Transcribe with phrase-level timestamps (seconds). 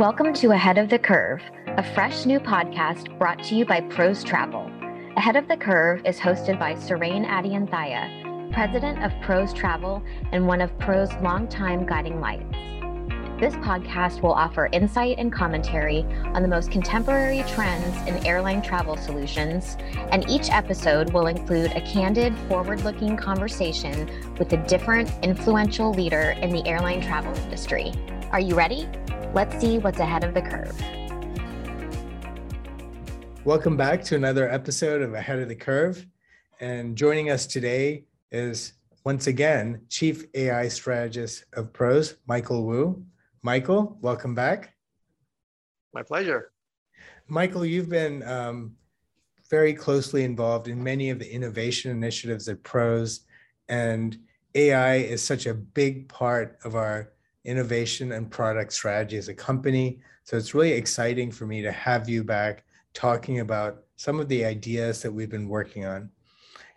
[0.00, 4.24] Welcome to Ahead of the Curve, a fresh new podcast brought to you by Pros
[4.24, 4.70] Travel.
[5.18, 10.02] Ahead of the Curve is hosted by Surain Adyanthaya, president of Pros Travel
[10.32, 12.50] and one of Pros' longtime guiding lights.
[13.38, 18.96] This podcast will offer insight and commentary on the most contemporary trends in airline travel
[18.96, 19.76] solutions,
[20.12, 24.08] and each episode will include a candid, forward looking conversation
[24.38, 27.92] with a different, influential leader in the airline travel industry.
[28.32, 28.88] Are you ready?
[29.32, 30.76] Let's see what's ahead of the curve.
[33.44, 36.04] Welcome back to another episode of Ahead of the Curve.
[36.58, 38.72] And joining us today is
[39.04, 43.04] once again Chief AI Strategist of Pros, Michael Wu.
[43.42, 44.74] Michael, welcome back.
[45.94, 46.50] My pleasure.
[47.28, 48.74] Michael, you've been um,
[49.48, 53.20] very closely involved in many of the innovation initiatives at Pros,
[53.68, 54.18] and
[54.56, 57.12] AI is such a big part of our
[57.44, 60.00] innovation and product strategy as a company.
[60.24, 64.44] So it's really exciting for me to have you back talking about some of the
[64.44, 66.10] ideas that we've been working on.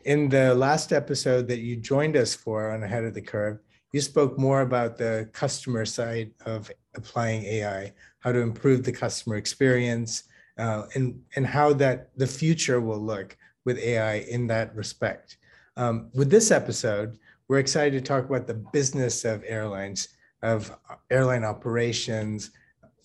[0.05, 3.59] In the last episode that you joined us for on Ahead of the Curve,
[3.93, 9.37] you spoke more about the customer side of applying AI, how to improve the customer
[9.37, 10.23] experience,
[10.57, 15.37] uh, and, and how that the future will look with AI in that respect.
[15.77, 17.17] Um, with this episode,
[17.47, 20.09] we're excited to talk about the business of airlines
[20.43, 20.77] of
[21.09, 22.51] airline operations,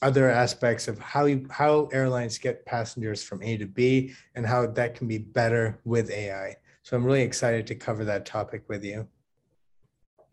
[0.02, 4.66] other aspects of how you, how airlines get passengers from A to B, and how
[4.66, 6.56] that can be better with AI.
[6.82, 9.08] So I'm really excited to cover that topic with you.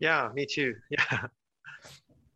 [0.00, 0.74] Yeah, me too.
[0.90, 1.26] Yeah.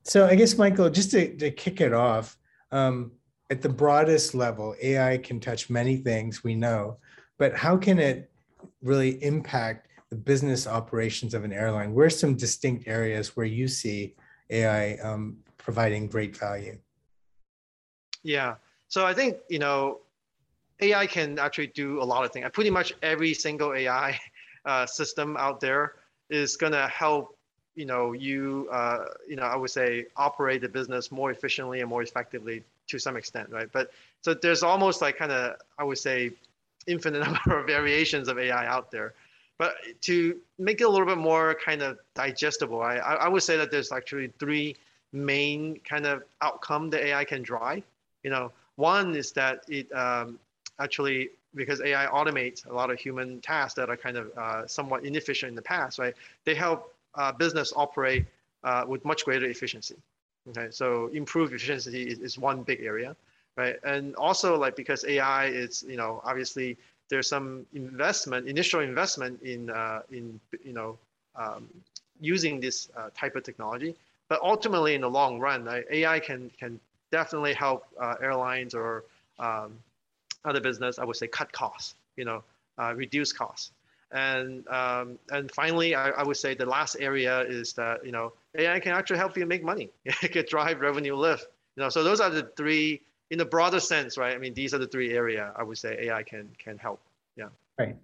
[0.03, 2.39] So I guess Michael, just to, to kick it off,
[2.73, 3.13] um,
[3.51, 6.99] at the broadest level, AI can touch many things we know,
[7.39, 8.31] but how can it
[8.83, 11.93] really impact the business operations of an airline?
[11.93, 14.15] Where are some distinct areas where you see
[14.51, 16.77] AI um, providing great value?
[18.23, 18.57] Yeah.
[18.89, 20.01] So I think, you know,
[20.81, 22.47] AI can actually do a lot of things.
[22.53, 24.19] Pretty much every single AI
[24.65, 25.95] uh, system out there
[26.29, 27.37] is going to help,
[27.75, 31.89] you know, you, uh, you know, I would say operate the business more efficiently and
[31.89, 33.69] more effectively to some extent, right?
[33.73, 33.93] But
[34.23, 36.33] so there's almost like kind of, I would say,
[36.87, 39.15] infinite number of variations of AI out there.
[39.61, 39.75] But
[40.09, 43.71] to make it a little bit more kind of digestible, I, I would say that
[43.71, 44.75] there's actually three
[45.13, 47.83] main kind of outcome that AI can drive.
[48.23, 50.39] You know, one is that it um,
[50.79, 55.05] actually because AI automates a lot of human tasks that are kind of uh, somewhat
[55.05, 56.15] inefficient in the past, right?
[56.47, 58.25] They help uh, business operate
[58.65, 59.97] uh, with much greater efficiency.
[60.49, 63.15] Okay, so improved efficiency is, is one big area,
[63.59, 63.77] right?
[63.85, 66.79] And also like because AI is, you know, obviously
[67.11, 70.99] there's some investment, initial investment in, uh, in you know,
[71.37, 71.69] um,
[72.21, 73.95] using this uh, type of technology.
[74.29, 76.79] But ultimately, in the long run, AI can, can
[77.11, 79.05] definitely help uh, airlines or
[79.39, 79.77] um,
[80.45, 82.45] other business, I would say, cut costs, you know,
[82.79, 83.73] uh, reduce costs.
[84.13, 88.33] And, um, and finally, I, I would say the last area is that, you know,
[88.57, 89.91] AI can actually help you make money.
[90.05, 91.47] it can drive revenue lift.
[91.77, 94.35] You know, so those are the three in the broader sense, right?
[94.35, 97.01] I mean, these are the three area I would say AI can can help.
[97.37, 97.49] Yeah.
[97.79, 97.97] Right.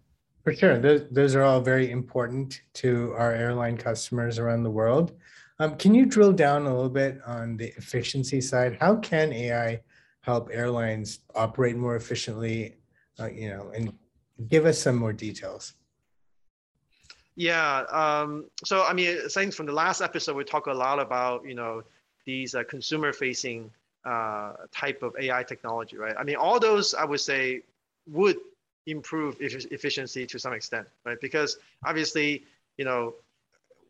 [0.45, 0.79] For sure.
[0.79, 5.13] Those, those are all very important to our airline customers around the world.
[5.59, 8.77] Um, can you drill down a little bit on the efficiency side?
[8.79, 9.81] How can AI
[10.21, 12.77] help airlines operate more efficiently?
[13.19, 13.93] Uh, you know, and
[14.49, 15.73] give us some more details.
[17.35, 17.81] Yeah.
[17.91, 21.55] Um, so I mean, saying from the last episode, we talked a lot about you
[21.55, 21.83] know
[22.25, 23.71] these uh, consumer-facing
[24.07, 26.15] uh, type of AI technology, right?
[26.17, 27.63] I mean, all those I would say
[28.11, 28.37] would
[28.87, 31.21] improve efficiency to some extent, right?
[31.21, 32.45] Because obviously,
[32.79, 33.15] you know,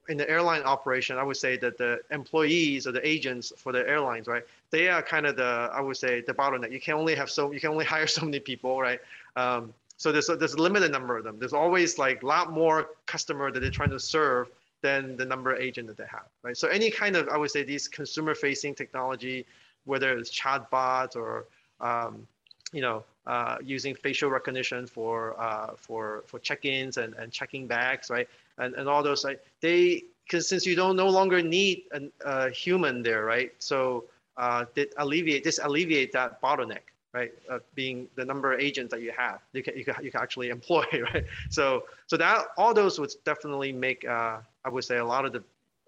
[0.09, 3.87] in the airline operation, I would say that the employees or the agents for the
[3.87, 4.44] airlines, right?
[4.71, 6.72] They are kind of the, I would say, the bottleneck.
[6.72, 9.00] You can only have so, you can only hire so many people, right?
[9.37, 11.38] Um, so there's a, there's a limited number of them.
[11.38, 14.49] There's always like a lot more customer that they're trying to serve
[14.82, 16.56] than the number of agent that they have, right?
[16.56, 19.47] So any kind of, I would say, these consumer-facing technology,
[19.87, 21.47] whether it's chatbots or
[21.81, 22.27] um,
[22.73, 28.11] you know, uh, using facial recognition for uh, for for check-ins and, and checking bags,
[28.11, 28.29] right?
[28.59, 32.50] And and all those, like they, because since you don't no longer need a, a
[32.50, 33.53] human there, right?
[33.59, 34.05] So
[34.37, 34.65] uh,
[34.99, 37.33] alleviate this alleviate that bottleneck, right?
[37.49, 40.21] Of being the number of agents that you have, you can you can, you can
[40.21, 40.85] actually employ,
[41.15, 41.25] right?
[41.50, 45.33] So so that all those would definitely make uh, I would say a lot of
[45.33, 45.43] the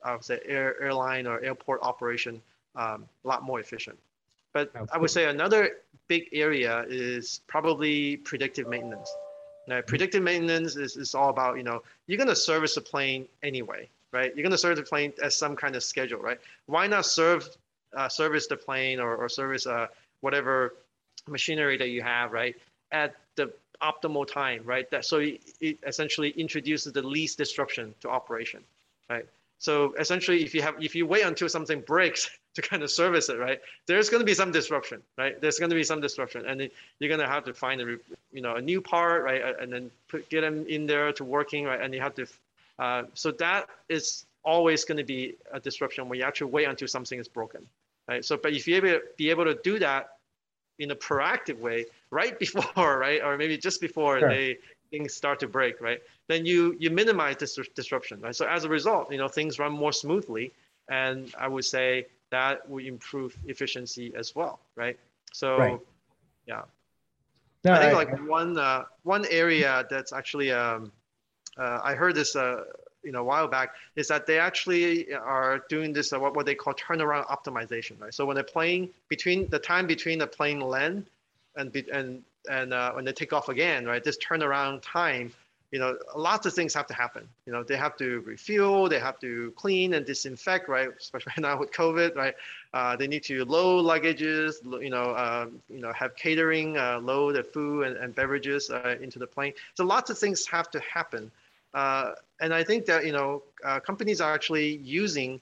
[0.04, 2.40] I would say air, airline or airport operation
[2.78, 3.98] um, a lot more efficient.
[4.54, 5.72] But I would say another
[6.06, 9.12] big area is probably predictive maintenance.
[9.66, 13.26] Now, predictive maintenance is, is all about, you know, you're going to service a plane
[13.42, 14.34] anyway, right?
[14.34, 16.38] You're going to serve the plane as some kind of schedule, right?
[16.66, 17.46] Why not serve
[17.94, 19.88] uh, service the plane or, or service uh,
[20.20, 20.74] whatever
[21.26, 22.56] machinery that you have, right,
[22.92, 23.52] at the
[23.82, 24.90] optimal time, right?
[24.90, 28.60] That so it, it essentially introduces the least disruption to operation,
[29.10, 29.26] right?
[29.58, 33.28] So essentially, if you have if you wait until something breaks to kind of service
[33.28, 35.40] it, right, there's going to be some disruption, right?
[35.40, 36.68] There's going to be some disruption, and
[36.98, 37.84] you're going to have to find a
[38.32, 41.64] you know a new part, right, and then put get them in there to working,
[41.64, 42.26] right, and you have to.
[42.80, 46.88] Uh, so that is always going to be a disruption when you actually wait until
[46.88, 47.64] something is broken,
[48.08, 48.24] right?
[48.24, 50.16] So, but if you able be able to do that
[50.80, 54.28] in a proactive way right before, right, or maybe just before sure.
[54.28, 54.58] they
[54.90, 58.34] things start to break, right, then you you minimize this disruption, right?
[58.34, 60.50] So as a result, you know things run more smoothly,
[60.88, 64.98] and I would say that will improve efficiency as well, right?
[65.32, 65.80] So, right.
[66.46, 66.62] yeah.
[67.64, 70.92] No, I think I, like one uh, one area that's actually um,
[71.58, 72.64] uh, I heard this uh,
[73.02, 76.46] you know a while back is that they actually are doing this uh, what, what
[76.46, 80.60] they call turnaround optimization right so when they're playing between the time between the plane
[80.60, 81.06] land
[81.56, 85.32] and and and uh, when they take off again right this turnaround time
[85.70, 87.28] you know lots of things have to happen.
[87.46, 90.88] You know they have to refuel they have to clean and disinfect right?
[90.98, 92.34] Especially now with covid right?
[92.72, 97.36] Uh, they need to load luggages you know uh, you know have catering uh, load
[97.36, 99.52] the food and, and beverages uh, into the plane.
[99.74, 101.30] So lots of things have to happen.
[101.74, 105.40] Uh, and I think that you know uh, companies are actually using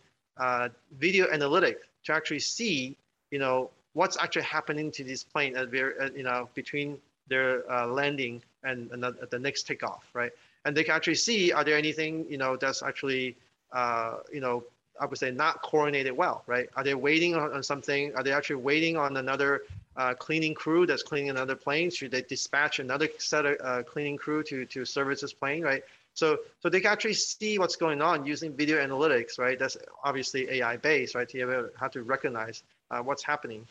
[0.99, 2.97] video analytics to actually see
[3.31, 6.99] you know what's actually happening to this plane at very you know between
[7.29, 10.33] their landing and, and the, the next takeoff, right?
[10.65, 13.37] And they can actually see are there anything you know that's actually
[13.73, 14.65] uh, you know
[15.01, 16.69] I would say not coordinated well, right?
[16.75, 18.15] Are they waiting on, on something?
[18.15, 19.63] Are they actually waiting on another
[19.97, 21.91] uh, cleaning crew that's cleaning another plane?
[21.91, 25.83] Should they dispatch another set of uh, cleaning crew to to service this plane, right?
[26.17, 29.59] So, so they can actually see what's going on using video analytics, right?
[29.59, 31.29] That's obviously AI based, right?
[31.29, 33.67] To be able to, have to recognize uh, what's happening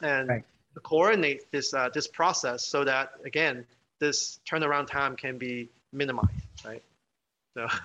[0.00, 0.44] and right.
[0.84, 3.66] coordinate this, uh, this process so that, again,
[4.02, 6.28] this turnaround time can be minimized,
[6.66, 6.82] right?
[7.54, 7.66] So.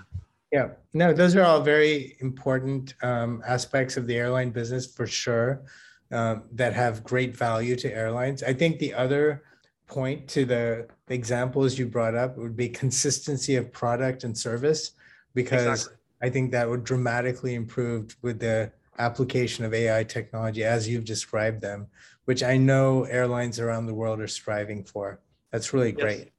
[0.49, 5.63] Yeah, no, those are all very important um, aspects of the airline business for sure
[6.09, 8.43] um, that have great value to airlines.
[8.43, 9.43] I think the other
[9.87, 14.91] point to the examples you brought up would be consistency of product and service
[15.33, 15.97] because exactly.
[16.21, 21.59] I think that would dramatically improve with the application of AI technology as you've described
[21.59, 21.87] them,
[22.23, 25.19] which I know airlines around the world are striving for.
[25.51, 26.31] That's really great.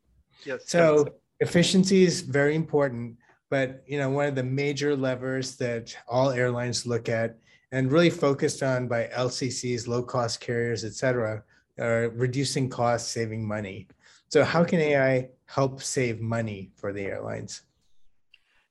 [0.44, 0.46] Yes.
[0.46, 0.62] yes.
[0.66, 1.14] So yes.
[1.48, 3.16] efficiency is very important,
[3.50, 7.38] but you know one of the major levers that all airlines look at
[7.72, 11.42] and really focused on by LCCs, low cost carriers, et cetera,
[11.78, 13.86] uh, reducing costs, saving money.
[14.28, 17.62] So how can AI help save money for the airlines?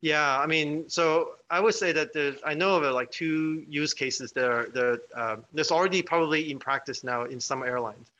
[0.01, 3.93] Yeah, I mean, so I would say that there's, I know of like two use
[3.93, 8.11] cases that are, that, uh, there's already probably in practice now in some airlines.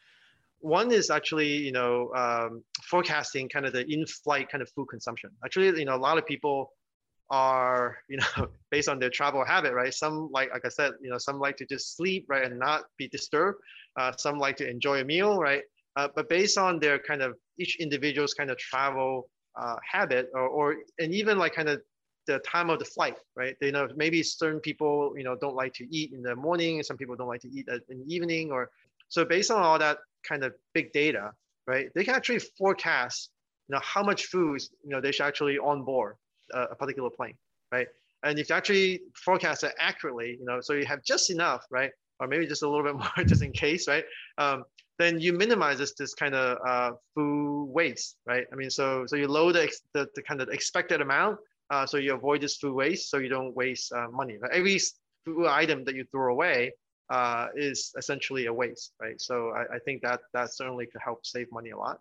[0.60, 5.30] One is actually, you know, um, forecasting kind of the in-flight kind of food consumption.
[5.46, 6.72] Actually, you know, a lot of people
[7.30, 9.94] are, you know, based on their travel habit, right?
[9.94, 12.86] Some like, like I said, you know, some like to just sleep, right, and not
[12.98, 13.60] be disturbed.
[13.98, 15.64] Uh, some like to enjoy a meal, right?
[15.96, 20.48] Uh, but based on their kind of each individual's kind of travel uh, habit, or,
[20.48, 21.82] or and even like kind of
[22.28, 23.56] the time of the flight, right?
[23.60, 26.98] They know maybe certain people, you know, don't like to eat in the morning, some
[26.98, 28.70] people don't like to eat in the evening, or
[29.10, 31.32] so based on all that kind of big data,
[31.66, 31.90] right?
[31.96, 33.30] They can actually forecast,
[33.68, 36.16] you know, how much food, you know, they should actually on board
[36.54, 37.36] a, a particular plane,
[37.72, 37.88] right?
[38.24, 41.92] And if you actually forecast it accurately, you know, so you have just enough, right?
[42.20, 44.06] or maybe just a little bit more just in case, right?
[44.38, 44.64] Um,
[45.00, 48.48] then you minimize this, this kind of uh, food waste, right?
[48.52, 51.38] I mean, so so you load the, the, the kind of expected amount,
[51.70, 54.38] uh, so you avoid this food waste, so you don't waste uh, money.
[54.38, 54.52] Right?
[54.52, 54.80] Every
[55.26, 56.72] food item that you throw away
[57.10, 59.20] uh, is essentially a waste, right?
[59.20, 62.00] So I, I think that that certainly could help save money a lot.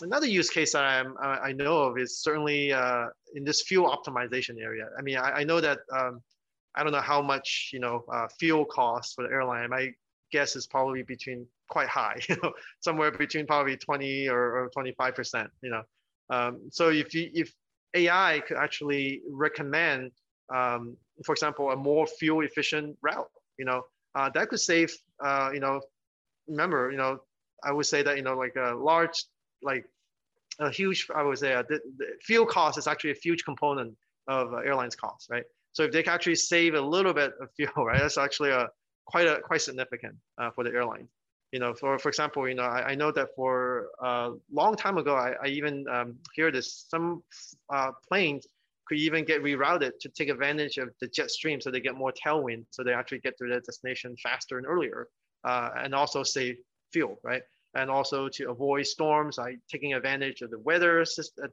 [0.00, 4.60] Another use case that I'm, I know of is certainly uh, in this fuel optimization
[4.60, 4.88] area.
[4.98, 6.22] I mean, I, I know that um,
[6.74, 9.68] I don't know how much you know uh, fuel costs for the airline.
[9.70, 9.92] My
[10.32, 15.14] guess is probably between quite high, you know, somewhere between probably 20 or, or 25
[15.14, 15.50] percent.
[15.62, 15.82] You know,
[16.30, 17.52] um, so if you if
[17.94, 20.12] AI could actually recommend,
[20.52, 23.82] um, for example, a more fuel efficient route, you know,
[24.14, 24.94] uh, that could save.
[25.20, 25.80] Uh, you know,
[26.48, 27.20] remember, you know,
[27.62, 29.24] I would say that you know like a large
[29.62, 29.86] like
[30.58, 33.96] a huge I would say uh, the, the fuel cost is actually a huge component
[34.28, 35.44] of uh, airlines costs, right?
[35.72, 38.68] So if they can actually save a little bit of fuel, right, that's actually a
[39.06, 41.08] quite a quite significant uh, for the airline.
[41.52, 44.98] You know, for for example, you know, I, I know that for a long time
[44.98, 47.22] ago, I, I even um, hear this some
[47.70, 48.46] uh, planes
[48.92, 52.12] could even get rerouted to take advantage of the jet stream so they get more
[52.12, 55.08] tailwind so they actually get to their destination faster and earlier
[55.44, 56.56] uh, and also save
[56.92, 57.42] fuel right?
[57.74, 61.04] And also to avoid storms like taking advantage of the weather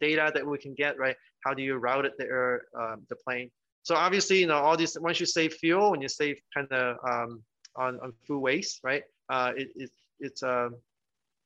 [0.01, 1.15] data that we can get right?
[1.45, 3.49] How do you route it the, um, the plane?
[3.83, 6.97] So obviously you know all these once you save fuel and you save kind of
[7.09, 7.41] um,
[7.77, 9.03] on, on food waste right?
[9.29, 10.69] Uh, it, it, it's uh,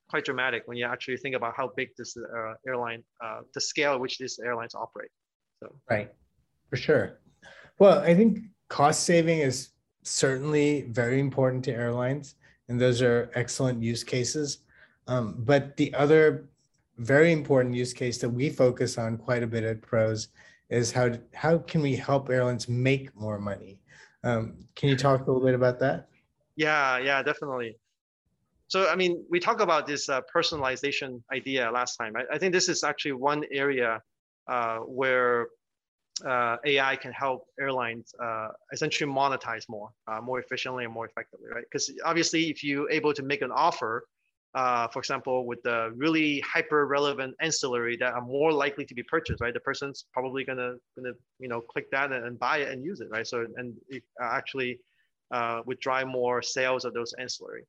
[0.10, 3.94] quite dramatic when you actually think about how big this uh, airline uh, the scale
[3.94, 5.12] at which these airlines operate
[5.64, 6.14] so right
[6.70, 7.20] for sure
[7.80, 9.70] well i think cost saving is
[10.04, 12.36] certainly very important to airlines
[12.70, 14.60] and those are excellent use cases.
[15.08, 16.50] Um, but the other
[16.98, 20.30] very important use case that we focus on quite a bit at Pros
[20.70, 23.80] is how how can we help airlines make more money?
[24.24, 26.08] Um, can you talk a little bit about that?
[26.56, 27.78] Yeah, yeah, definitely.
[28.68, 32.16] So, I mean, we talked about this uh, personalization idea last time.
[32.16, 34.02] I, I, think this is actually one area
[34.86, 35.48] where
[36.26, 41.48] uh, AI can help airlines uh, essentially monetize more, uh, more efficiently and more effectively,
[41.54, 41.64] right?
[41.70, 44.06] Because obviously, if you're able to make an offer,
[44.54, 49.02] uh, for example, with the really hyper relevant ancillary that are more likely to be
[49.04, 49.54] purchased, right?
[49.54, 53.02] The person's probably gonna gonna you know click that and, and buy it and use
[53.02, 53.26] it, right?
[53.26, 54.80] So and it actually
[55.32, 57.66] uh, would drive more sales of those ancillary,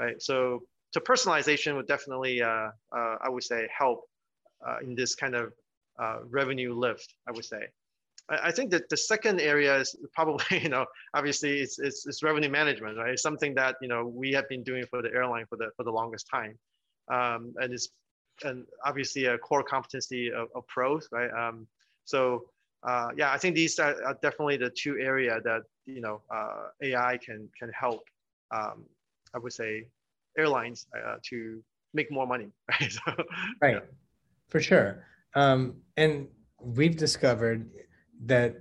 [0.00, 0.22] right?
[0.22, 4.04] So so personalization would definitely, uh, I would say, help
[4.82, 5.52] in this kind of
[6.28, 7.68] revenue lift, I would say.
[8.30, 12.50] I think that the second area is probably, you know, obviously it's, it's, it's, revenue
[12.50, 13.10] management, right?
[13.10, 15.82] It's something that, you know, we have been doing for the airline for the, for
[15.82, 16.58] the longest time.
[17.10, 17.88] Um, and it's,
[18.44, 21.30] and obviously a core competency of, of pros, right?
[21.30, 21.66] Um,
[22.04, 22.44] so
[22.82, 26.68] uh, yeah, I think these are, are, definitely the two area that, you know, uh,
[26.82, 28.02] AI can, can help,
[28.50, 28.84] um,
[29.34, 29.86] I would say
[30.36, 31.62] airlines uh, to
[31.94, 32.92] make more money, right?
[32.92, 33.24] So,
[33.60, 33.80] right, yeah.
[34.48, 35.04] for sure.
[35.38, 36.26] Um, and
[36.60, 37.70] we've discovered
[38.26, 38.60] that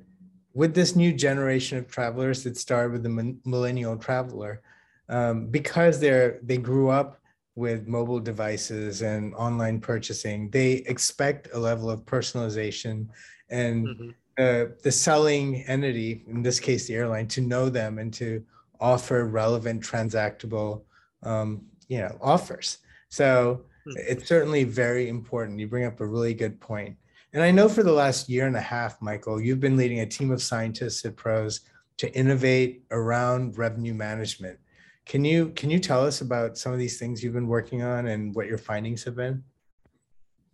[0.53, 4.61] with this new generation of travelers that started with the millennial traveler,
[5.09, 7.19] um, because they're they grew up
[7.55, 13.07] with mobile devices and online purchasing, they expect a level of personalization
[13.49, 14.09] and mm-hmm.
[14.37, 18.43] uh, the selling entity, in this case the airline, to know them and to
[18.79, 20.83] offer relevant transactable,
[21.23, 22.77] um, you know, offers.
[23.09, 23.63] So.
[23.95, 25.59] It's certainly very important.
[25.59, 26.97] You bring up a really good point.
[27.33, 30.05] And I know for the last year and a half, Michael, you've been leading a
[30.05, 31.61] team of scientists at Pros
[31.97, 34.59] to innovate around revenue management.
[35.05, 38.07] Can you can you tell us about some of these things you've been working on
[38.07, 39.43] and what your findings have been?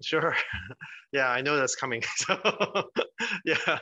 [0.01, 0.35] Sure.
[1.13, 2.01] Yeah, I know that's coming.
[2.17, 2.89] So
[3.45, 3.77] yeah.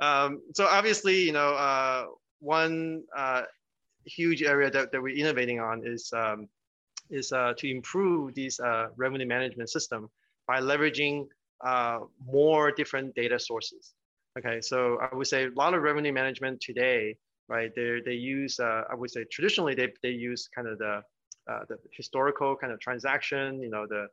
[0.00, 2.04] Um, so obviously, you know, uh,
[2.40, 3.44] one uh,
[4.04, 6.46] huge area that, that we're innovating on is um,
[7.14, 10.10] is uh, to improve these uh, revenue management system
[10.46, 11.26] by leveraging
[11.64, 13.94] uh, more different data sources.
[14.38, 17.16] Okay, so I would say a lot of revenue management today,
[17.48, 17.70] right?
[17.74, 21.02] They they use I would say traditionally they they use kind of the
[21.68, 24.08] the historical kind of transaction, you know, the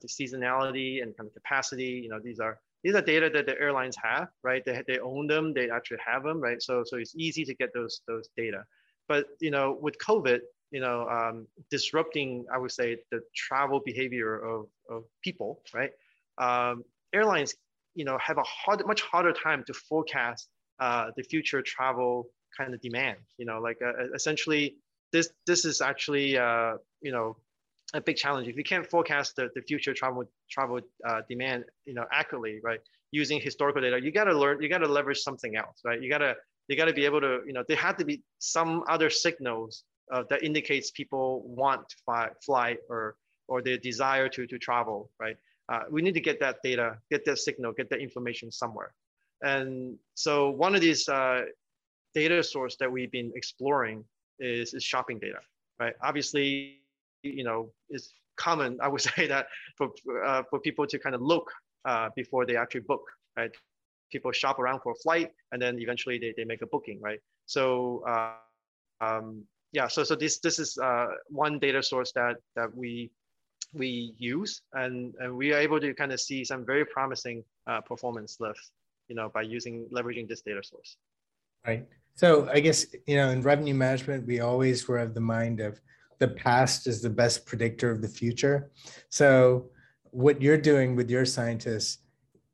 [0.00, 2.00] the seasonality and kind of capacity.
[2.02, 4.64] You know, these are these are data that the airlines have, right?
[4.64, 6.60] They they own them, they actually have them, right?
[6.62, 8.64] So so it's easy to get those those data.
[9.08, 10.40] But you know, with COVID,
[10.72, 15.90] you know, um, disrupting, I would say, the travel behavior of, of people, right?
[16.38, 17.54] um, airlines,
[17.94, 20.48] you know, have a hard, much harder time to forecast
[20.80, 23.18] uh, the future travel kind of demand.
[23.38, 24.76] You know, like uh, essentially,
[25.12, 27.36] this this is actually uh, you know
[27.94, 28.48] a big challenge.
[28.48, 32.80] If you can't forecast the, the future travel travel uh, demand, you know, accurately, right,
[33.10, 36.00] using historical data, you got to learn, you got to leverage something else, right?
[36.02, 36.34] You got to
[36.68, 39.84] you got to be able to, you know, there had to be some other signals
[40.10, 43.16] uh, that indicates people want to fly, fly or
[43.48, 45.36] or their desire to to travel, right?
[45.68, 48.92] Uh, we need to get that data, get that signal, get that information somewhere.
[49.42, 51.42] And so one of these uh,
[52.14, 54.04] data source that we've been exploring
[54.38, 55.40] is, is shopping data,
[55.80, 55.94] right?
[56.02, 56.80] Obviously,
[57.22, 59.90] you know, it's common, I would say that for,
[60.24, 61.50] uh, for people to kind of look
[61.84, 63.02] uh, before they actually book,
[63.36, 63.50] right?
[64.10, 67.20] People shop around for a flight and then eventually they, they make a booking, right?
[67.46, 68.34] So uh,
[69.00, 73.10] um, yeah, so so this this is uh, one data source that that we
[73.74, 77.80] we use, and, and we are able to kind of see some very promising uh,
[77.80, 78.70] performance lifts,
[79.08, 80.98] you know, by using leveraging this data source.
[81.66, 81.86] Right.
[82.16, 85.80] So I guess you know, in revenue management, we always were of the mind of
[86.18, 88.70] the past is the best predictor of the future.
[89.08, 89.70] So
[90.10, 91.98] what you're doing with your scientists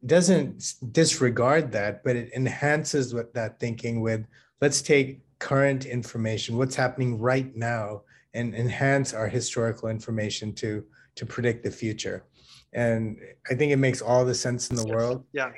[0.06, 4.24] doesn't disregard that, but it enhances what that thinking with
[4.60, 8.02] let's take current information, what's happening right now,
[8.34, 10.84] and enhance our historical information to
[11.16, 12.24] to predict the future.
[12.72, 13.18] And
[13.50, 15.24] I think it makes all the sense in the world.
[15.32, 15.50] Yeah.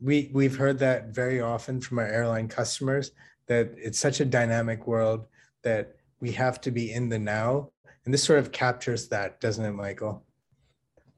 [0.00, 3.12] we we've heard that very often from our airline customers
[3.46, 5.26] that it's such a dynamic world
[5.62, 7.70] that we have to be in the now
[8.04, 10.24] and this sort of captures that doesn't it michael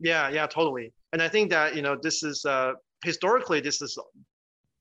[0.00, 2.72] yeah yeah totally and i think that you know this is uh
[3.04, 3.96] historically this has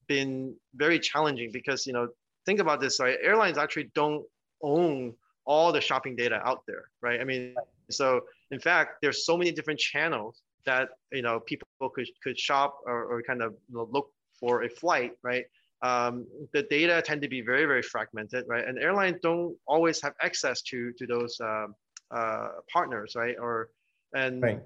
[0.07, 2.07] been very challenging because you know
[2.45, 3.17] think about this right?
[3.21, 4.23] Airlines actually don't
[4.61, 5.13] own
[5.45, 7.19] all the shopping data out there right?
[7.19, 7.55] I mean
[7.89, 8.21] so
[8.51, 13.05] in fact there's so many different channels that you know people could could shop or,
[13.05, 15.45] or kind of you know, look for a flight right?
[15.81, 18.65] Um, the data tend to be very very fragmented right?
[18.67, 21.67] And airlines don't always have access to to those uh,
[22.11, 23.35] uh, partners right?
[23.39, 23.69] Or
[24.15, 24.61] and right.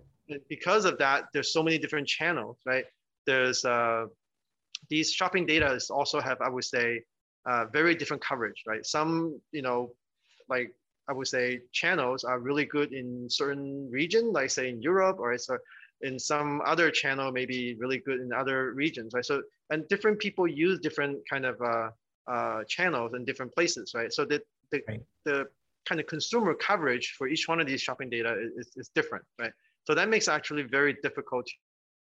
[0.47, 2.85] because of that there's so many different channels right?
[3.25, 4.05] There's uh,
[4.89, 7.01] these shopping data also have i would say
[7.45, 9.91] uh, very different coverage right some you know
[10.49, 10.73] like
[11.09, 15.35] I would say channels are really good in certain region, like say in Europe, or
[15.39, 15.57] so
[16.01, 19.25] in some other channel, maybe really good in other regions, right?
[19.25, 19.41] So
[19.71, 21.89] and different people use different kind of uh,
[22.27, 24.13] uh, channels in different places, right?
[24.13, 24.39] So the
[24.71, 25.01] the, right.
[25.25, 25.47] the
[25.87, 29.51] kind of consumer coverage for each one of these shopping data is, is different, right?
[29.85, 31.47] So that makes actually very difficult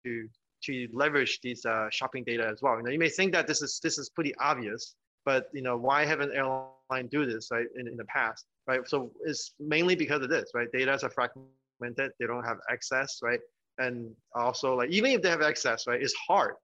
[0.05, 0.29] to
[0.65, 2.77] to leverage these uh, shopping data as well.
[2.77, 5.77] You know, you may think that this is this is pretty obvious, but you know,
[5.77, 8.87] why haven't airline do this right in, in the past, right?
[8.87, 10.69] So it's mainly because of this, right?
[10.73, 13.41] Data are fragmented, they don't have access, right?
[13.79, 16.55] And also like even if they have access, right, it's hard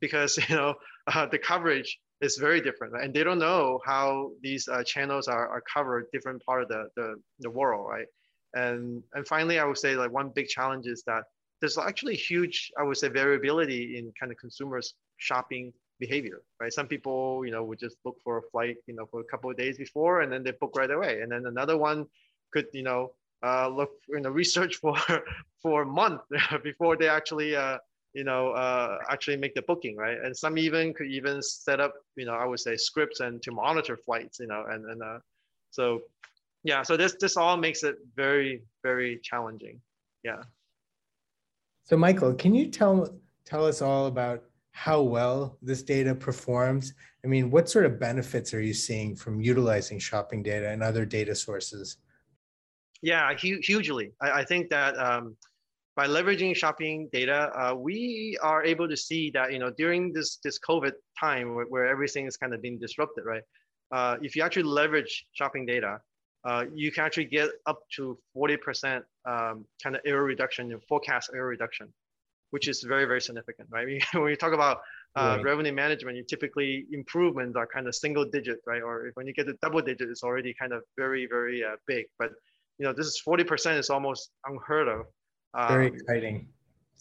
[0.00, 0.74] because you know
[1.12, 3.04] uh, the coverage is very different, right?
[3.04, 6.88] and they don't know how these uh, channels are, are covered different part of the,
[6.96, 8.06] the the world, right?
[8.54, 11.24] And and finally, I would say like one big challenge is that
[11.60, 15.72] there's actually huge, I would say, variability in kind of consumers shopping
[16.06, 16.72] behavior, right?
[16.78, 19.48] Some people, you know, would just look for a flight, you know, for a couple
[19.50, 21.20] of days before, and then they book right away.
[21.20, 21.98] And then another one
[22.52, 23.02] could, you know,
[23.48, 24.96] uh, look, you know, research for
[25.62, 26.22] for a month
[26.70, 27.78] before they actually, uh,
[28.18, 30.18] you know, uh, actually make the booking, right?
[30.24, 33.50] And some even could even set up, you know, I would say scripts and to
[33.64, 35.18] monitor flights, you know, and and uh,
[35.70, 35.82] so
[36.70, 39.76] yeah, so this this all makes it very very challenging.
[40.28, 40.42] Yeah.
[41.88, 42.96] So Michael, can you tell
[43.44, 46.94] tell us all about how well this data performs?
[47.24, 51.04] I mean, what sort of benefits are you seeing from utilizing shopping data and other
[51.04, 51.98] data sources?
[53.02, 54.12] Yeah, hu- hugely.
[54.20, 55.36] I, I, think that um,
[55.94, 60.38] by leveraging shopping data, uh, we are able to see that you know during this
[60.42, 63.42] this COVID time where, where everything is kind of being disrupted, right?
[63.90, 66.00] Uh, if you actually leverage shopping data,
[66.44, 71.30] uh, you can actually get up to 40% um, kind of error reduction, your forecast
[71.34, 71.92] error reduction
[72.52, 73.86] which is very, very significant, right?
[74.12, 74.78] when you talk about
[75.16, 75.44] uh, right.
[75.44, 78.82] revenue management, you typically improvements are kind of single digit, right?
[78.82, 81.76] Or if, when you get to double digit, it's already kind of very, very uh,
[81.86, 82.04] big.
[82.18, 82.30] But
[82.78, 85.06] you know, this is 40% is almost unheard of.
[85.54, 86.48] Um, very exciting.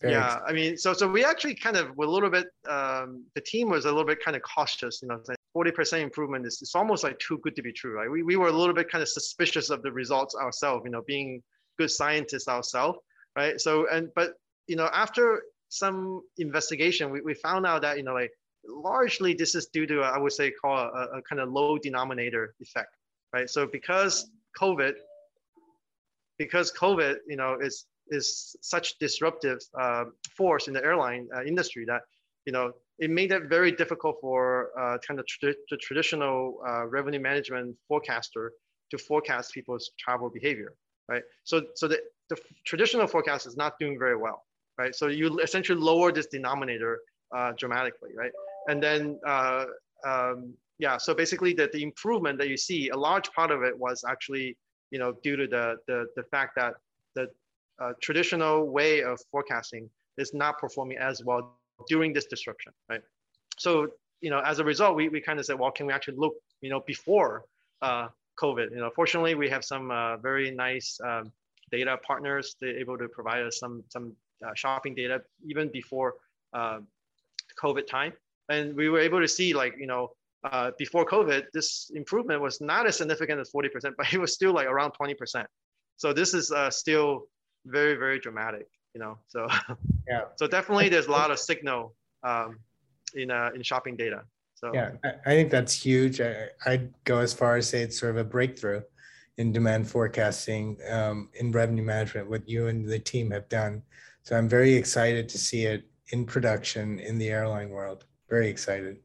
[0.02, 0.48] Very yeah, exciting.
[0.48, 2.48] I mean, so so we actually kind of were a little bit.
[2.70, 5.22] Um, the team was a little bit kind of cautious, you know,
[5.56, 8.10] 40% improvement is it's almost like too good to be true, right?
[8.10, 11.04] We we were a little bit kind of suspicious of the results ourselves, you know,
[11.08, 11.44] being
[11.78, 13.00] good scientists ourselves,
[13.36, 13.60] right?
[13.60, 14.34] So and but
[14.68, 18.32] you know, after some investigation, we, we found out that, you know, like
[18.66, 22.54] largely this is due to, I would say, call a, a kind of low denominator
[22.60, 22.96] effect,
[23.34, 23.50] right?
[23.50, 24.94] So because COVID,
[26.38, 31.86] because COVID, you know, is is such disruptive uh, force in the airline uh, industry
[31.88, 32.02] that,
[32.46, 36.86] you know, it made it very difficult for uh, kind of tra- the traditional uh,
[36.88, 38.52] revenue management forecaster
[38.92, 40.74] to forecast people's travel behavior,
[41.08, 41.24] right?
[41.46, 44.44] So, so the, the traditional forecast is not doing very well,
[44.82, 44.96] right?
[44.96, 46.94] So you essentially lower this denominator
[47.38, 48.32] uh, dramatically, right?
[48.70, 49.66] And then, uh,
[50.12, 53.78] um, yeah, so basically the, the improvement that you see, a large part of it
[53.78, 54.48] was actually,
[54.94, 56.74] you know, due to the, the, the fact that
[57.16, 57.26] the
[57.82, 61.42] uh, traditional way of forecasting is not performing as well
[61.88, 63.02] during this disruption, right?
[63.58, 63.88] So,
[64.22, 66.34] you know, as a result, we, we kind of said, well, can we actually look,
[66.62, 67.46] you know, before
[67.82, 68.08] uh,
[68.40, 68.72] COVID?
[68.72, 71.32] You know, fortunately, we have some uh, very nice um,
[71.72, 72.56] data partners.
[72.60, 74.14] They're able to provide us some some
[74.56, 76.16] shopping data even before
[76.54, 76.80] uh,
[77.62, 78.14] COVID time.
[78.50, 80.12] And we were able to see like, you know,
[80.44, 84.54] uh, before COVID, this improvement was not as significant as 40%, but it was still
[84.54, 85.46] like around 20%.
[85.98, 87.28] So this is uh, still
[87.66, 89.48] very, very dramatic, you know, so,
[90.08, 90.22] yeah.
[90.36, 92.60] so definitely there's a lot of signal um,
[93.14, 94.24] in, uh, in shopping data.
[94.56, 94.92] So yeah,
[95.26, 96.22] I think that's huge.
[96.22, 98.82] I, I'd go as far as say it's sort of a breakthrough
[99.38, 103.82] in demand forecasting um, in revenue management, what you and the team have done.
[104.24, 108.06] So I'm very excited to see it in production in the airline world.
[108.30, 108.98] Very excited.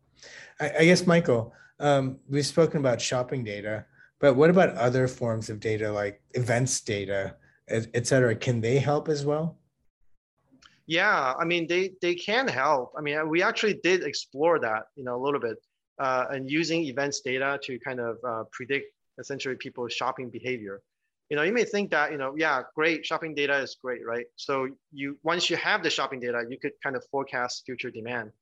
[0.60, 3.84] I, I guess, Michael, um, we've spoken about shopping data,
[4.18, 7.36] but what about other forms of data like events data,
[7.68, 8.34] et, et cetera?
[8.34, 9.58] Can they help as well?
[10.86, 12.92] Yeah, I mean they they can help.
[12.96, 15.56] I mean we actually did explore that you know a little bit
[15.98, 18.86] uh, and using events data to kind of uh, predict
[19.18, 20.82] essentially people's shopping behavior.
[21.30, 24.26] You know you may think that you know yeah great shopping data is great right.
[24.36, 28.32] So you once you have the shopping data you could kind of forecast future demand,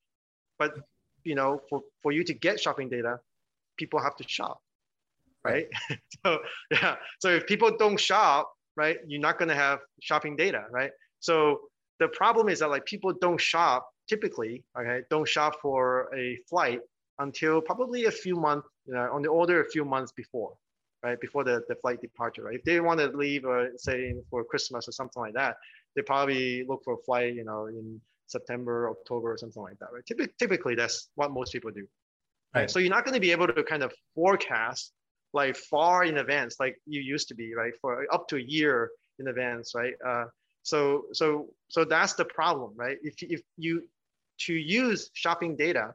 [0.59, 0.75] but
[1.25, 3.21] you know for for you to get shopping data,
[3.79, 4.61] people have to shop,
[5.45, 5.69] right?
[6.25, 6.39] so
[6.71, 6.97] yeah.
[7.21, 10.91] So if people don't shop right you're not going to have shopping data right?
[11.21, 11.61] So
[12.01, 16.81] the problem is that like people don't shop typically, okay, don't shop for a flight
[17.19, 20.55] until probably a few months, you know, on the order a few months before,
[21.05, 22.57] right, before the, the flight departure, right?
[22.57, 25.57] If they want to leave, uh, say for Christmas or something like that,
[25.95, 29.89] they probably look for a flight, you know, in September, October, or something like that,
[29.93, 30.05] right?
[30.07, 31.87] Typically, typically that's what most people do,
[32.55, 32.63] right?
[32.63, 32.71] right.
[32.71, 34.93] So you're not going to be able to kind of forecast
[35.35, 38.91] like far in advance, like you used to be, right, for up to a year
[39.19, 39.95] in advance, right?
[40.07, 40.25] Uh,
[40.63, 42.97] so so so that's the problem, right?
[43.03, 43.83] If if you
[44.47, 45.93] to use shopping data,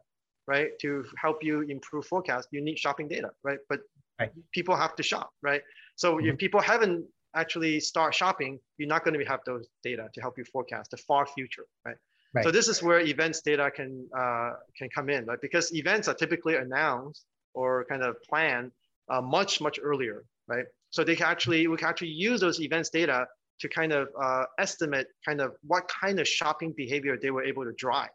[0.48, 3.60] right, to help you improve forecast, you need shopping data, right?
[3.70, 3.80] But
[4.20, 4.32] right.
[4.52, 5.62] people have to shop, right?
[5.96, 6.30] So mm-hmm.
[6.30, 7.06] if people haven't
[7.36, 10.98] actually start shopping, you're not going to have those data to help you forecast the
[10.98, 11.96] far future, right?
[12.34, 12.44] Right.
[12.44, 15.42] So this is where events data can uh, can come in, right?
[15.42, 18.72] Because events are typically announced or kind of planned
[19.10, 20.66] uh, much much earlier, right?
[20.92, 23.26] So they can actually we can actually use those events data
[23.62, 27.64] to kind of uh, estimate kind of what kind of shopping behavior they were able
[27.66, 28.10] to drive.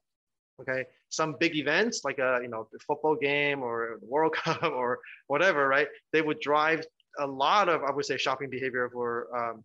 [0.61, 5.01] Okay, some big events like a you know football game or the World Cup or
[5.27, 5.88] whatever, right?
[6.12, 6.85] They would drive
[7.19, 9.64] a lot of I would say shopping behavior for um,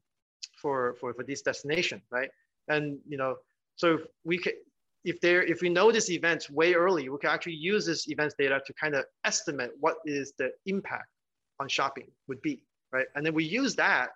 [0.62, 2.30] for for for this destination, right?
[2.68, 3.36] And you know,
[3.76, 4.54] so if we can
[5.04, 8.36] if there if we know this event way early, we can actually use this events
[8.38, 11.08] data to kind of estimate what is the impact
[11.60, 13.08] on shopping would be, right?
[13.16, 14.10] And then we use that,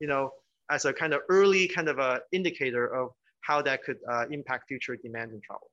[0.00, 0.32] you know,
[0.70, 3.10] as a kind of early kind of a indicator of
[3.42, 5.69] how that could uh, impact future demand in travel.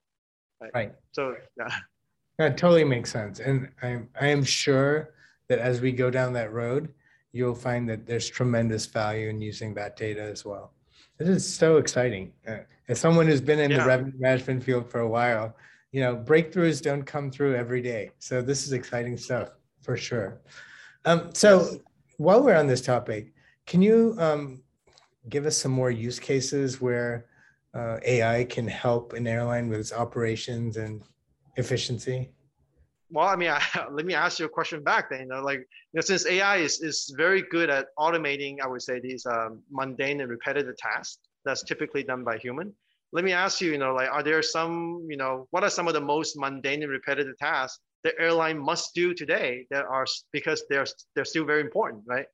[0.62, 0.72] Right.
[0.74, 0.92] right.
[1.12, 1.70] So yeah.
[2.38, 3.40] That totally makes sense.
[3.40, 5.16] And I'm I am sure
[5.50, 6.94] that as we go down that road,
[7.32, 10.74] you'll find that there's tremendous value in using that data as well.
[11.18, 12.34] This is so exciting.
[12.48, 12.58] Uh,
[12.90, 13.80] as someone who's been in yeah.
[13.80, 15.56] the revenue management field for a while,
[15.92, 18.12] you know, breakthroughs don't come through every day.
[18.20, 19.50] So this is exciting stuff
[19.82, 20.40] for sure.
[21.06, 21.78] Um, so yes.
[22.18, 23.34] while we're on this topic,
[23.66, 24.62] can you um,
[25.30, 27.27] give us some more use cases where
[27.78, 31.04] uh, AI can help an airline with its operations and
[31.58, 32.32] efficiency?
[33.12, 33.62] Well, I mean, I,
[33.92, 35.22] let me ask you a question back then.
[35.22, 38.82] You know, like, you know, since AI is, is very good at automating, I would
[38.82, 42.74] say, these um, mundane and repetitive tasks that's typically done by human.
[43.14, 45.88] Let me ask you, you know, like, are there some, you know, what are some
[45.88, 50.64] of the most mundane and repetitive tasks the airline must do today that are because
[50.70, 50.86] they're
[51.16, 52.26] they're still very important, right?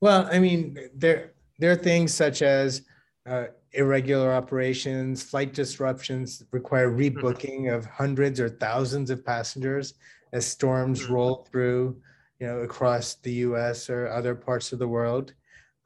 [0.00, 2.82] Well, I mean, there there are things such as
[3.26, 7.18] uh, irregular operations, flight disruptions require mm-hmm.
[7.18, 9.94] rebooking of hundreds or thousands of passengers
[10.32, 11.14] as storms mm-hmm.
[11.14, 11.96] roll through,
[12.38, 13.88] you know, across the U.S.
[13.88, 15.32] or other parts of the world.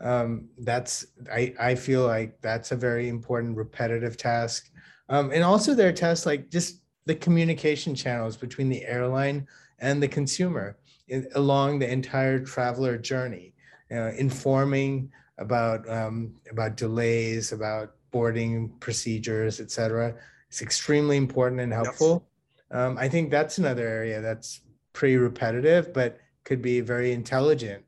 [0.01, 4.71] Um, that's I, I feel like that's a very important repetitive task.
[5.09, 9.47] Um, and also there are tasks like just the communication channels between the airline
[9.81, 10.77] and the consumer
[11.09, 13.55] in, along the entire traveler journey,
[13.91, 20.15] informing about um, about delays, about boarding procedures, et cetera.
[20.49, 22.27] It's extremely important and helpful.
[22.71, 22.81] Yes.
[22.81, 24.61] Um, I think that's another area that's
[24.93, 27.85] pretty repetitive, but could be very intelligent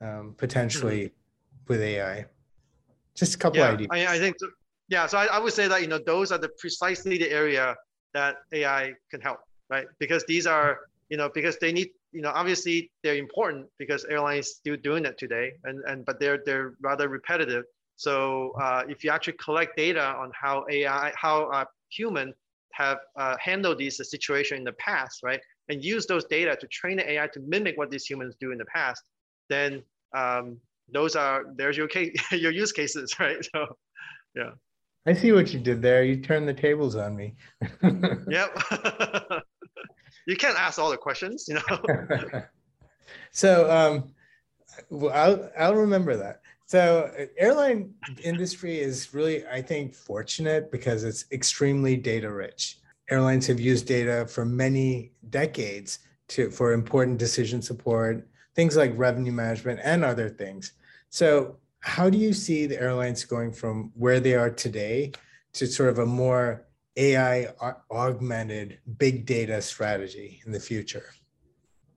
[0.00, 1.72] um, potentially mm-hmm.
[1.72, 2.26] with AI.
[3.14, 3.88] Just a couple yeah, ideas.
[3.90, 4.48] I, I think, so.
[4.88, 5.06] yeah.
[5.06, 7.74] So I, I would say that you know those are the precisely the area
[8.14, 9.86] that AI can help, right?
[9.98, 14.48] Because these are you know because they need you know, obviously they're important because airlines
[14.48, 17.64] still doing that today, and, and but they're they're rather repetitive.
[17.96, 22.34] So uh, if you actually collect data on how AI, how uh, human
[22.72, 26.98] have uh, handled these situation in the past, right, and use those data to train
[26.98, 29.02] the AI to mimic what these humans do in the past,
[29.48, 29.82] then
[30.14, 30.58] um,
[30.92, 33.44] those are there's your case, your use cases, right?
[33.54, 33.66] So,
[34.34, 34.50] yeah.
[35.06, 36.02] I see what you did there.
[36.02, 37.36] You turned the tables on me.
[38.28, 38.58] yep.
[40.26, 42.42] You can't ask all the questions, you know.
[43.30, 44.12] so um,
[44.90, 46.40] well, I'll I'll remember that.
[46.66, 52.78] So airline industry is really, I think, fortunate because it's extremely data rich.
[53.08, 59.32] Airlines have used data for many decades to for important decision support, things like revenue
[59.32, 60.72] management and other things.
[61.08, 65.12] So how do you see the airlines going from where they are today
[65.52, 66.65] to sort of a more
[66.96, 67.48] AI
[67.90, 71.04] augmented big data strategy in the future?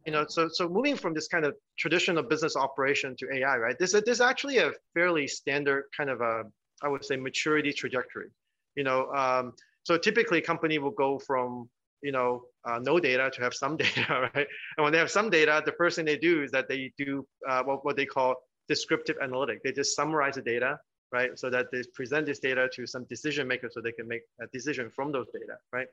[0.05, 3.77] You know, so so moving from this kind of traditional business operation to AI, right?
[3.77, 6.43] This, this is actually a fairly standard kind of a,
[6.81, 8.29] I would say, maturity trajectory.
[8.75, 11.69] You know, um, so typically a company will go from
[12.01, 14.47] you know uh, no data to have some data, right?
[14.77, 17.25] And when they have some data, the first thing they do is that they do
[17.47, 18.35] uh, what, what they call
[18.67, 19.61] descriptive analytic.
[19.63, 20.77] They just summarize the data,
[21.11, 21.37] right?
[21.37, 24.47] So that they present this data to some decision makers so they can make a
[24.47, 25.87] decision from those data, right?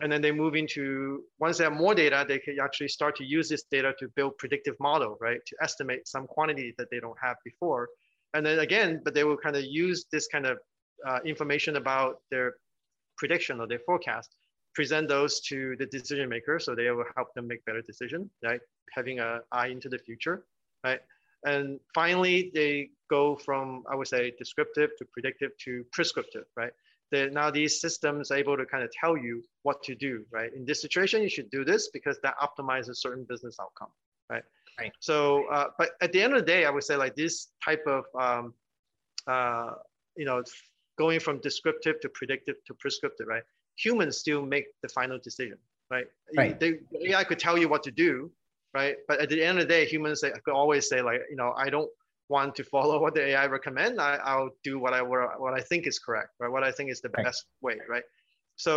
[0.00, 3.24] And then they move into, once they have more data, they can actually start to
[3.24, 5.40] use this data to build predictive model, right?
[5.46, 7.88] To estimate some quantity that they don't have before.
[8.32, 10.58] And then again, but they will kind of use this kind of
[11.06, 12.54] uh, information about their
[13.18, 14.34] prediction or their forecast,
[14.74, 18.60] present those to the decision maker so they will help them make better decision, right?
[18.94, 20.44] Having an eye into the future,
[20.84, 21.00] right?
[21.44, 26.72] And finally, they go from, I would say, descriptive to predictive to prescriptive, right?
[27.10, 30.50] They're, now these systems are able to kind of tell you what to do, right?
[30.54, 33.88] In this situation, you should do this because that optimizes certain business outcome,
[34.30, 34.44] right?
[34.78, 34.92] Right.
[35.00, 37.84] So, uh, but at the end of the day, I would say like this type
[37.86, 38.54] of, um,
[39.26, 39.72] uh,
[40.16, 40.42] you know,
[40.96, 43.42] going from descriptive to predictive to prescriptive, right?
[43.76, 45.58] Humans still make the final decision,
[45.90, 46.06] right?
[46.36, 46.58] Right.
[46.60, 48.30] They, AI could tell you what to do,
[48.72, 48.96] right?
[49.08, 51.52] But at the end of the day, humans they could always say like, you know,
[51.56, 51.90] I don't
[52.30, 54.00] want to follow what the AI recommend.
[54.00, 56.50] I, I'll do what I what I think is correct, right?
[56.50, 58.04] What I think is the best way, right?
[58.56, 58.74] So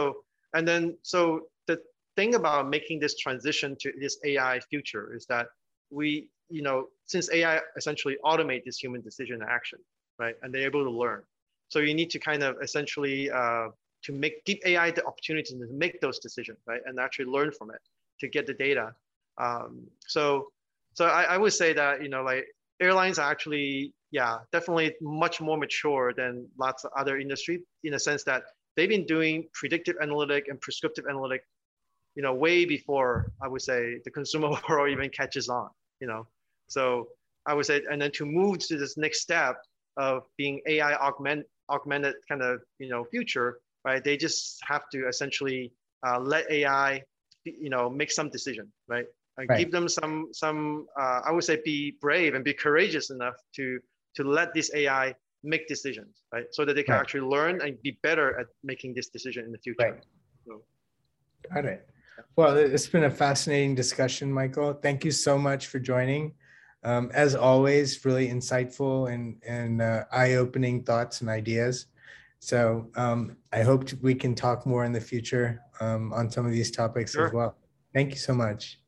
[0.55, 1.79] and then so the
[2.15, 5.47] thing about making this transition to this AI future is that
[5.91, 9.79] we, you know, since AI essentially automate this human decision and action,
[10.17, 10.35] right?
[10.41, 11.21] And they're able to learn.
[11.69, 13.67] So you need to kind of essentially uh,
[14.05, 16.81] to make give AI the opportunity to make those decisions, right?
[16.85, 17.81] And actually learn from it
[18.19, 18.95] to get the data.
[19.37, 20.47] Um, so
[20.95, 22.45] so I, I would say that you know like
[22.83, 27.99] airlines are actually yeah definitely much more mature than lots of other industry in the
[27.99, 28.43] sense that
[28.75, 31.41] they've been doing predictive analytic and prescriptive analytic
[32.15, 35.69] you know way before i would say the consumer world even catches on
[35.99, 36.27] you know.
[36.67, 37.07] So
[37.45, 39.55] i would say and then to move to this next step
[39.97, 45.07] of being ai augment augmented kind of you know future right they just have to
[45.07, 45.71] essentially
[46.05, 47.01] uh, let ai
[47.45, 49.05] you know make some decision right
[49.37, 49.59] and Right.
[49.59, 53.79] give them some some uh, I would say be brave and be courageous enough to
[54.15, 56.45] to let this AI make decisions, right?
[56.51, 57.01] So that they can Right.
[57.01, 59.91] actually learn and be better at making this decision in the future.
[59.91, 60.03] Right.
[60.45, 60.63] So,
[61.53, 61.89] Got it.
[62.37, 64.73] Well, it- it's been a fascinating discussion, Michael.
[64.73, 66.35] Thank you so much for joining.
[66.83, 71.87] Um, as always, really insightful and, and uh, eye-opening thoughts and ideas.
[72.39, 76.51] So um, I hope we can talk more in the future um, on some of
[76.51, 77.27] these topics Sure.
[77.27, 77.57] as well.
[77.93, 78.79] Thank you so much.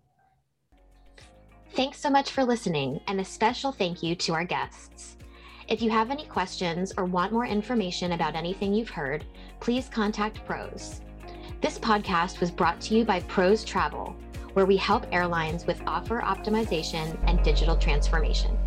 [1.76, 5.18] Thanks so much for listening, and a special thank you to our guests.
[5.68, 9.26] If you have any questions or want more information about anything you've heard,
[9.60, 11.02] please contact Pros.
[11.60, 14.16] This podcast was brought to you by Pros Travel,
[14.54, 18.58] where we help airlines with offer optimization and digital transformation.